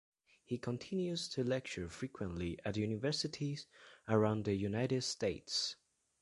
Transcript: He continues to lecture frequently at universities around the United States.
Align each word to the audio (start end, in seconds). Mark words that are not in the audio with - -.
He 0.43 0.57
continues 0.57 1.27
to 1.29 1.43
lecture 1.43 1.87
frequently 1.87 2.57
at 2.65 2.75
universities 2.75 3.67
around 4.07 4.45
the 4.45 4.55
United 4.55 5.03
States. 5.03 5.75